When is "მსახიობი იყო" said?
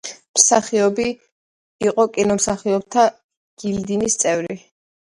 0.37-2.07